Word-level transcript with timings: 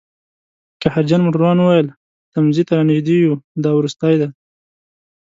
قهرجن 0.81 1.19
موټروان 1.25 1.57
وویل: 1.59 1.87
تمځي 2.33 2.63
ته 2.67 2.73
رانژدي 2.77 3.15
یوو، 3.25 3.43
دا 3.63 3.69
وروستی 3.75 4.13
دی 4.21 4.27